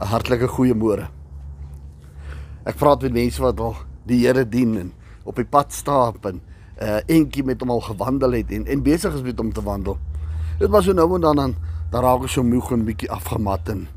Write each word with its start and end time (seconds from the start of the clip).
'n 0.00 0.08
hartlike 0.08 0.48
goeiemôre. 0.48 1.08
Ek 2.64 2.76
praat 2.76 3.02
met 3.02 3.12
mense 3.12 3.42
wat 3.42 3.60
al 3.60 3.76
die 4.08 4.24
Here 4.24 4.46
dien 4.48 4.76
en 4.78 4.92
op 5.28 5.36
die 5.36 5.44
pad 5.44 5.72
stap 5.72 6.24
en 6.24 6.40
'n 6.80 6.84
uh, 6.84 7.00
entjie 7.06 7.44
met 7.44 7.60
hom 7.60 7.70
al 7.70 7.80
gewandel 7.80 8.32
het 8.32 8.50
en 8.50 8.66
en 8.66 8.82
besig 8.82 9.14
is 9.14 9.22
met 9.22 9.38
hom 9.38 9.52
te 9.52 9.62
wandel. 9.62 9.98
Dit 10.58 10.70
was 10.70 10.84
so 10.84 10.92
nou 10.92 11.14
en 11.14 11.20
dan 11.20 11.36
dan 11.36 11.54
daar 11.90 12.02
raak 12.02 12.20
ons 12.20 12.32
so 12.32 12.42
moeg 12.42 12.72
en 12.72 12.84
bietjie 12.84 13.10
afgemat 13.10 13.68
en 13.68 13.88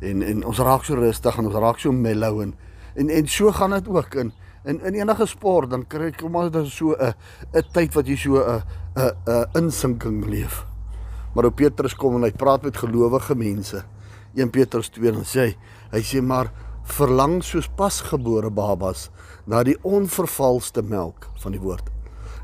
en 0.00 0.22
en 0.22 0.44
ons 0.44 0.58
raak 0.58 0.84
so 0.84 0.94
rustig 0.94 1.38
en 1.38 1.46
ons 1.46 1.54
raak 1.54 1.78
so 1.78 1.92
mellow 1.92 2.40
en 2.40 2.54
en 2.94 3.10
en 3.10 3.28
so 3.28 3.52
gaan 3.52 3.70
dit 3.70 3.88
ook 3.88 4.14
in 4.14 4.32
in 4.64 4.80
in 4.80 4.94
enige 4.94 5.26
sport 5.26 5.70
dan 5.70 5.86
kry 5.86 6.06
ek 6.10 6.28
maar 6.28 6.50
dan 6.50 6.66
so 6.66 6.96
'n 6.98 7.14
'n 7.54 7.62
tyd 7.72 7.94
wat 7.94 8.06
jy 8.06 8.16
so 8.16 8.34
'n 8.34 8.62
'n 8.96 9.12
'n 9.26 9.46
insinking 9.62 10.26
leef. 10.26 10.66
Maar 11.34 11.44
op 11.44 11.56
Petrus 11.56 11.94
kom 11.94 12.14
en 12.16 12.22
hy 12.22 12.32
praat 12.32 12.62
met 12.62 12.76
gelowige 12.76 13.34
mense 13.34 13.84
1 14.34 14.50
Petrus 14.50 14.90
2 14.90 15.12
dan 15.12 15.24
sê 15.24 15.40
hy, 15.46 15.56
hy 15.92 16.02
sê 16.02 16.22
maar 16.22 16.50
verlang 16.86 17.42
soos 17.42 17.68
pasgebore 17.76 18.50
babas 18.50 19.10
na 19.46 19.62
die 19.66 19.76
onvervalste 19.86 20.82
melk 20.82 21.28
van 21.42 21.52
die 21.52 21.60
woord. 21.60 21.90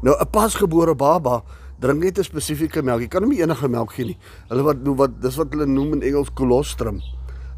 Nou 0.02 0.16
'n 0.18 0.30
pasgebore 0.30 0.94
baba 0.94 1.42
drink 1.78 2.02
net 2.02 2.18
'n 2.18 2.24
spesifieke 2.24 2.82
melk. 2.82 3.00
Jy 3.00 3.08
kan 3.08 3.22
hom 3.22 3.32
enige 3.32 3.68
melk 3.68 3.92
gee 3.92 4.04
nie. 4.04 4.18
Hulle 4.48 4.62
wat 4.62 4.76
wat 4.82 5.20
dis 5.22 5.36
wat 5.36 5.50
hulle 5.50 5.66
noem 5.66 5.92
in 5.94 6.02
Engels 6.02 6.30
colostrum. 6.34 7.00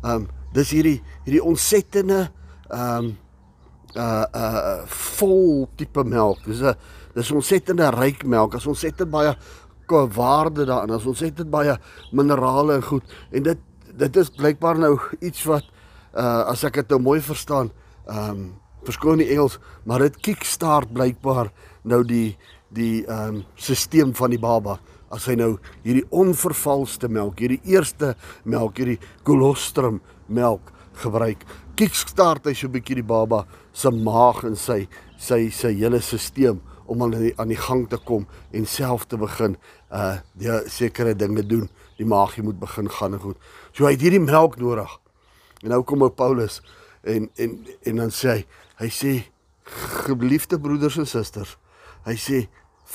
Ehm 0.02 0.14
um, 0.14 0.28
dis 0.52 0.70
hierdie 0.70 1.02
hierdie 1.24 1.42
ontsettende 1.42 2.30
ehm 2.70 3.04
um, 3.04 3.16
uh 3.96 4.24
uh 4.34 4.86
vol 4.86 5.68
tipe 5.76 6.04
melk. 6.04 6.44
Dis 6.44 6.60
'n 6.60 6.74
dis 7.14 7.30
ontsettende 7.30 7.90
ryk 7.90 8.24
melk. 8.24 8.54
As 8.54 8.66
ons 8.66 8.76
ontsettend 8.76 9.10
baie 9.10 9.36
waarde 9.88 10.64
daarin. 10.64 10.90
As 10.90 11.04
ons 11.04 11.06
ontsettend 11.06 11.50
baie 11.50 11.78
minerale 12.12 12.74
en 12.74 12.82
goed 12.82 13.04
en 13.30 13.42
dit 13.42 13.58
dit 13.96 14.16
is 14.16 14.30
blykbaar 14.30 14.78
nou 14.78 14.98
iets 15.20 15.44
wat 15.48 15.70
uh 16.14 16.50
as 16.50 16.62
ek 16.64 16.82
dit 16.82 16.94
nou 16.94 17.00
mooi 17.10 17.20
verstaan, 17.20 17.72
ehm 18.06 18.30
um, 18.30 18.44
verskoon 18.84 19.22
die 19.22 19.30
Engels, 19.32 19.56
maar 19.88 20.02
dit 20.04 20.16
kickstart 20.20 20.92
blykbaar 20.92 21.50
nou 21.82 22.02
die 22.04 22.36
die 22.74 23.04
ehm 23.06 23.40
um, 23.40 23.44
stelsel 23.54 24.12
van 24.14 24.30
die 24.30 24.40
baba 24.40 24.78
as 25.14 25.28
hy 25.30 25.36
nou 25.38 25.56
hierdie 25.84 26.04
onvervalste 26.10 27.08
melk, 27.08 27.38
hierdie 27.38 27.62
eerste 27.70 28.14
melk, 28.44 28.78
hierdie 28.78 28.98
colostrum 29.22 30.00
melk 30.26 30.72
gebruik. 31.02 31.44
Kickstart 31.78 32.46
hy 32.46 32.54
so 32.54 32.66
'n 32.66 32.72
bietjie 32.72 33.00
die 33.00 33.06
baba 33.06 33.46
se 33.72 33.90
maag 33.90 34.44
en 34.44 34.56
sy 34.56 34.86
sy 35.18 35.50
sy 35.50 35.72
hele 35.74 36.00
stelsel 36.00 36.60
om 36.86 37.02
aan 37.02 37.14
die, 37.16 37.32
aan 37.40 37.48
die 37.48 37.60
gang 37.60 37.86
te 37.88 37.98
kom 37.98 38.26
en 38.50 38.66
self 38.66 39.06
te 39.06 39.18
begin 39.20 39.56
uh 39.92 40.16
die 40.32 40.50
sekere 40.70 41.14
dinge 41.14 41.46
doen. 41.46 41.68
Die 41.98 42.06
maagie 42.06 42.42
moet 42.42 42.58
begin 42.58 42.90
gaan 42.90 43.14
en 43.14 43.22
goed. 43.22 43.38
So 43.72 43.86
hy 43.86 43.94
het 43.94 44.02
hierdie 44.02 44.22
melk 44.22 44.56
nodig. 44.60 44.90
En 45.62 45.70
nou 45.72 45.82
kom 45.82 46.02
ou 46.02 46.10
Paulus 46.10 46.60
en 47.02 47.30
en 47.36 47.58
en 47.82 48.02
dan 48.02 48.10
sê 48.10 48.30
hy, 48.30 48.42
hy 48.82 48.90
sê 48.90 49.12
geliefde 50.04 50.58
broeders 50.60 50.98
en 51.00 51.08
susters, 51.08 51.56
hy 52.04 52.16
sê 52.20 52.42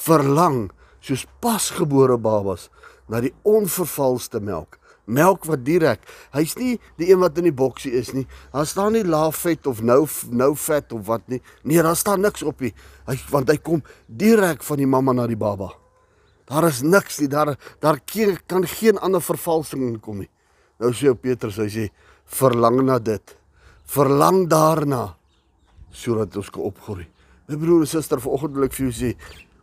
verlang 0.05 0.67
soos 1.01 1.25
pasgebore 1.41 2.17
babas 2.21 2.67
na 3.09 3.21
die 3.23 3.33
onvervalste 3.47 4.41
melk 4.43 4.77
melk 5.09 5.47
wat 5.49 5.65
direk. 5.65 6.05
Hy's 6.35 6.55
nie 6.59 6.77
die 7.02 7.09
een 7.09 7.19
wat 7.23 7.38
in 7.41 7.49
die 7.49 7.55
boksie 7.55 7.91
is 7.97 8.13
nie. 8.15 8.25
Daar 8.53 8.67
staan 8.69 8.95
nie 8.95 9.03
laaf 9.03 9.41
vet 9.43 9.67
of 9.69 9.81
nou 9.81 10.03
nou 10.29 10.53
vet 10.55 10.93
of 10.95 11.05
wat 11.09 11.27
nie. 11.27 11.41
Nee, 11.63 11.81
daar 11.83 11.97
staan 11.97 12.21
niks 12.25 12.45
op 12.45 12.61
nie. 12.61 12.73
Hy 13.09 13.17
want 13.33 13.49
hy 13.49 13.57
kom 13.57 13.83
direk 14.07 14.63
van 14.65 14.81
die 14.81 14.89
mamma 14.89 15.15
na 15.17 15.27
die 15.30 15.39
baba. 15.39 15.71
Daar 16.49 16.69
is 16.69 16.81
niks 16.85 17.19
nie. 17.21 17.30
Daar 17.30 17.55
daar 17.81 17.99
kan 18.47 18.67
geen 18.67 18.97
ander 18.97 19.21
vervalsing 19.21 19.99
kom 20.02 20.23
nie. 20.23 20.30
Nou 20.80 20.93
sê 20.95 21.11
Petrus, 21.11 21.59
hy 21.59 21.67
sê 21.67 21.89
verlang 22.30 22.83
na 22.85 22.99
dit. 22.99 23.35
Verlang 23.89 24.45
daarna 24.47 25.15
sodat 25.91 26.35
ons 26.37 26.49
kan 26.53 26.69
opgroei. 26.69 27.07
My 27.49 27.57
broer 27.57 27.81
en 27.81 27.89
suster, 27.89 28.21
vanoggend 28.21 28.53
wil 28.55 28.67
ek 28.67 28.75
vir 28.77 28.85
jou 28.85 28.93
sê, 28.93 29.09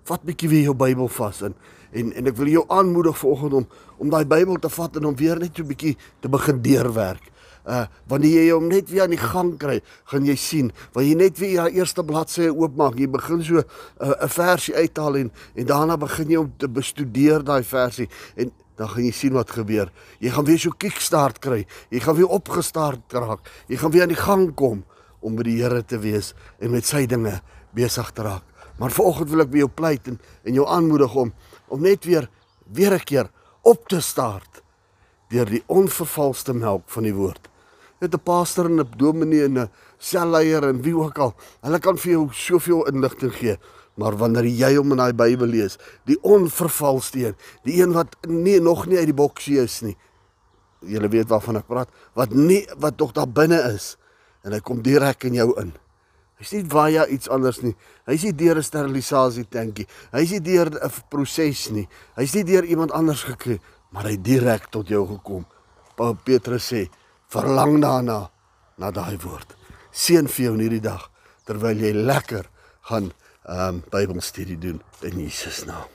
vat 0.06 0.26
bietjie 0.26 0.50
weer 0.52 0.68
jou 0.70 0.77
Bybel 0.78 1.08
vas 1.18 1.42
en 1.46 1.55
en 1.96 2.12
en 2.12 2.28
ek 2.30 2.36
wil 2.36 2.50
jou 2.50 2.64
aanmoedig 2.72 3.17
vanoggend 3.18 3.61
om 3.61 3.67
om 4.02 4.11
daai 4.12 4.27
Bybel 4.28 4.58
te 4.62 4.70
vat 4.72 4.98
en 4.98 5.08
om 5.11 5.17
weer 5.17 5.40
net 5.40 5.56
so 5.56 5.67
bietjie 5.67 5.96
te 6.20 6.28
begin 6.28 6.61
deurwerk. 6.62 7.33
Uh 7.67 7.86
wanneer 8.11 8.45
jy 8.45 8.52
hom 8.52 8.68
net 8.70 8.90
weer 8.90 9.06
aan 9.06 9.14
die 9.14 9.22
gang 9.22 9.55
kry, 9.58 9.80
gaan 10.12 10.27
jy 10.27 10.36
sien, 10.39 10.68
wanneer 10.95 11.11
jy 11.11 11.18
net 11.24 11.40
weer 11.42 11.55
jou 11.56 11.66
eerste 11.80 12.05
bladsy 12.06 12.50
oopmaak, 12.50 12.98
jy 13.00 13.08
begin 13.11 13.42
so 13.42 13.58
'n 13.58 13.64
uh, 14.00 14.28
versie 14.28 14.74
uithaal 14.74 15.16
en 15.16 15.33
en 15.55 15.66
daarna 15.66 15.96
begin 15.96 16.30
jy 16.30 16.39
om 16.39 16.52
te 16.58 16.68
bestudeer 16.68 17.42
daai 17.42 17.64
versie 17.64 18.08
en 18.36 18.52
dan 18.77 18.89
gaan 18.89 19.05
jy 19.05 19.12
sien 19.12 19.33
wat 19.33 19.50
gebeur. 19.50 19.90
Jy 20.20 20.30
gaan 20.30 20.45
weer 20.45 20.58
so 20.58 20.70
kickstart 20.70 21.39
kry. 21.40 21.64
Jy 21.90 22.00
gaan 22.00 22.16
weer 22.18 22.28
opgestart 22.28 23.12
raak. 23.12 23.48
Jy 23.68 23.77
gaan 23.80 23.90
weer 23.90 24.02
aan 24.02 24.12
die 24.12 24.20
gang 24.20 24.55
kom 24.55 24.84
om 25.20 25.36
by 25.36 25.42
die 25.48 25.56
Here 25.62 25.83
te 25.83 25.98
wees 25.98 26.34
en 26.61 26.70
met 26.70 26.84
sy 26.84 27.06
dinge 27.06 27.40
besig 27.72 28.12
te 28.12 28.22
raak. 28.22 28.45
Maar 28.79 28.91
vanoggend 28.92 29.31
wil 29.31 29.41
ek 29.41 29.51
by 29.51 29.63
jou 29.64 29.73
pleit 29.73 30.09
en 30.11 30.20
en 30.45 30.55
jou 30.55 30.67
aanmoedig 30.69 31.14
om 31.14 31.33
om 31.69 31.81
net 31.81 32.05
weer 32.05 32.29
weer 32.67 32.95
'n 32.95 33.05
keer 33.05 33.31
op 33.63 33.89
te 33.89 34.01
start 34.01 34.63
deur 35.29 35.48
die 35.51 35.63
onvervalste 35.67 36.55
melk 36.55 36.87
van 36.87 37.03
die 37.03 37.14
woord. 37.14 37.48
Net 38.01 38.14
'n 38.14 38.23
pastor 38.23 38.64
en 38.64 38.81
'n 38.81 38.91
dominee 38.97 39.45
en 39.45 39.59
'n 39.59 39.70
selleier 39.98 40.69
en 40.69 40.83
wie 40.83 40.97
ook 40.97 41.19
al, 41.19 41.35
hulle 41.61 41.79
kan 41.79 41.98
vir 41.98 42.11
jou 42.13 42.29
soveel 42.33 42.87
inligting 42.87 43.33
gee, 43.33 43.59
maar 43.95 44.17
wanneer 44.17 44.45
jy 44.45 44.77
hom 44.77 44.91
in 44.91 44.97
daai 44.97 45.13
Bybel 45.13 45.47
lees, 45.47 45.79
die 46.05 46.19
onvervalste 46.23 47.19
een, 47.19 47.37
die 47.64 47.83
een 47.83 47.93
wat 47.93 48.17
nie 48.29 48.61
nog 48.61 48.87
nie 48.87 48.98
uit 48.98 49.07
die 49.07 49.14
boksie 49.14 49.58
is 49.58 49.81
nie. 49.81 49.97
Julle 50.81 51.08
weet 51.08 51.29
waarvan 51.29 51.57
ek 51.57 51.67
praat, 51.67 51.89
wat 52.14 52.35
nie 52.35 52.67
wat 52.77 52.97
tog 52.97 53.13
daar 53.13 53.29
binne 53.29 53.73
is 53.75 53.97
en 54.45 54.53
hy 54.53 54.61
kom 54.61 54.83
direk 54.83 55.25
in 55.25 55.35
jou 55.35 55.61
in. 55.61 55.73
Hy's 56.36 56.52
nie 56.52 56.64
via 56.69 57.07
iets 57.08 57.30
anders 57.33 57.63
nie. 57.64 57.74
Hy's 58.07 58.24
nie 58.24 58.33
deur 58.33 58.57
'n 58.57 58.63
sterilisasie 58.63 59.48
tankie. 59.48 59.86
Hy's 60.13 60.30
nie 60.30 60.41
deur 60.41 60.69
'n 60.69 60.91
proses 61.08 61.70
nie. 61.70 61.89
Hy's 62.17 62.35
nie 62.35 62.45
deur 62.45 62.64
iemand 62.64 62.92
anders 62.92 63.24
gekry, 63.24 63.61
maar 63.91 64.05
hy 64.05 64.17
direk 64.17 64.70
tot 64.70 64.89
jou 64.89 65.07
gekom. 65.07 65.46
Paul 65.96 66.14
Petrus 66.14 66.73
sê, 66.73 66.89
verlang 67.29 67.80
daarna 67.80 68.30
na 68.77 68.91
daai 68.91 69.17
woord. 69.17 69.57
Seën 69.92 70.29
vir 70.29 70.45
jou 70.45 70.55
in 70.55 70.61
hierdie 70.61 70.85
dag 70.85 71.11
terwyl 71.46 71.79
jy 71.79 71.92
lekker 71.92 72.48
gaan 72.91 73.13
ehm 73.46 73.77
um, 73.77 73.83
Bybelstudie 73.91 74.58
doen 74.58 74.83
in 75.02 75.20
Jesus 75.23 75.64
naam. 75.64 75.86